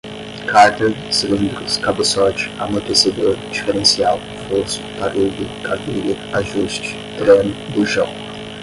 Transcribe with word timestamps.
cárter, 0.51 0.91
cilindros, 1.13 1.77
cabeçote, 1.77 2.49
amortecedor, 2.57 3.35
diferencial, 3.51 4.17
fosso, 4.49 4.81
tarugo, 4.97 5.45
cavilha, 5.63 6.17
ajuste, 6.35 6.95
dreno, 7.19 7.53
bujão 7.71 8.07